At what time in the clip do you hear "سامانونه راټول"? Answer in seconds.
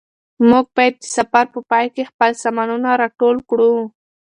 2.43-3.37